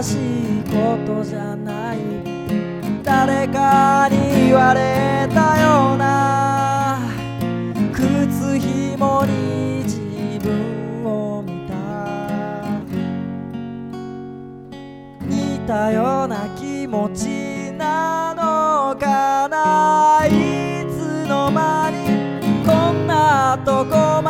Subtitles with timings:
[0.00, 0.16] らしい
[0.64, 1.98] ことじゃない。
[3.04, 7.00] 誰かに言われたような。
[7.92, 9.98] 靴ひもに自
[10.42, 11.74] 分を見た。
[15.26, 20.24] 似たような気持ちなのかな。
[20.26, 20.30] い
[20.88, 24.29] つの間にこんなとこま